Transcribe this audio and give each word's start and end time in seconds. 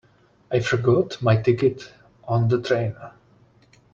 I 0.51 0.61
forgot 0.61 1.21
my 1.21 1.37
ticket 1.39 1.93
on 2.27 2.47
the 2.47 2.59
train. 2.59 2.95